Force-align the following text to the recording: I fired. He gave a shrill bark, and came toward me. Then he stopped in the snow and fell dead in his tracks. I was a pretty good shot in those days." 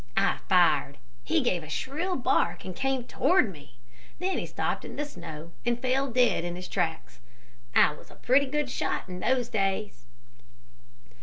I 0.17 0.39
fired. 0.49 0.97
He 1.23 1.41
gave 1.41 1.61
a 1.61 1.69
shrill 1.69 2.15
bark, 2.15 2.65
and 2.65 2.75
came 2.75 3.03
toward 3.03 3.51
me. 3.51 3.77
Then 4.17 4.39
he 4.39 4.47
stopped 4.47 4.83
in 4.83 4.95
the 4.95 5.05
snow 5.05 5.51
and 5.63 5.79
fell 5.79 6.09
dead 6.09 6.43
in 6.43 6.55
his 6.55 6.67
tracks. 6.67 7.19
I 7.75 7.93
was 7.93 8.09
a 8.09 8.15
pretty 8.15 8.47
good 8.47 8.71
shot 8.71 9.07
in 9.07 9.19
those 9.19 9.47
days." 9.47 10.07